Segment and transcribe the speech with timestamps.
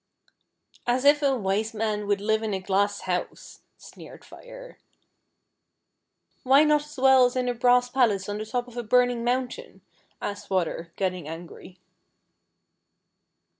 [0.87, 4.79] "As if a Wise Man would live in a glass house," sneered Fire."
[6.43, 9.23] Why not as well as in a brass palace on the top of a burning
[9.23, 9.81] mountain?"
[10.19, 11.77] asked Water, getting angry.